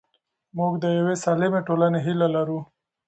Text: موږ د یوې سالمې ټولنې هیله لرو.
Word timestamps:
موږ 0.57 0.73
د 0.83 0.85
یوې 0.97 1.15
سالمې 1.23 1.61
ټولنې 1.67 1.99
هیله 2.05 2.27
لرو. 2.35 2.59